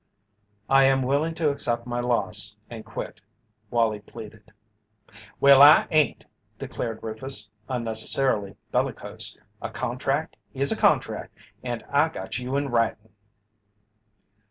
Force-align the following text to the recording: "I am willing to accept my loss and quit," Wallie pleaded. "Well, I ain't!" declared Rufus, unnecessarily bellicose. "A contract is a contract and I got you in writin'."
"I 0.67 0.85
am 0.85 1.03
willing 1.03 1.35
to 1.35 1.51
accept 1.51 1.85
my 1.85 1.99
loss 1.99 2.57
and 2.71 2.83
quit," 2.83 3.21
Wallie 3.69 3.99
pleaded. 3.99 4.51
"Well, 5.39 5.61
I 5.61 5.85
ain't!" 5.91 6.25
declared 6.57 7.03
Rufus, 7.03 7.51
unnecessarily 7.69 8.55
bellicose. 8.71 9.37
"A 9.61 9.69
contract 9.69 10.37
is 10.55 10.71
a 10.71 10.75
contract 10.75 11.35
and 11.61 11.83
I 11.87 12.09
got 12.09 12.39
you 12.39 12.55
in 12.57 12.69
writin'." 12.69 13.11